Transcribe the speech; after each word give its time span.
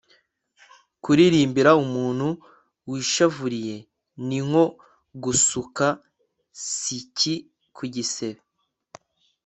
kuririmbira 1.03 1.71
umuntu 1.83 2.27
wishavuriye 2.89 3.75
ni 4.27 4.39
nko 4.47 4.65
gusuka 5.23 5.85
siki 6.69 7.33
ku 7.75 7.83
gisebe 7.93 8.41